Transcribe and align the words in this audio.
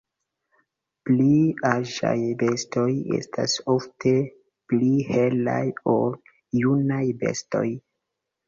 Pli 1.09 1.27
aĝaj 1.71 2.13
bestoj 2.39 2.87
estas 3.19 3.55
ofte 3.75 4.15
pli 4.73 4.91
helaj 5.13 5.63
ol 5.97 6.19
junaj 6.63 7.07
bestoj. 7.23 7.67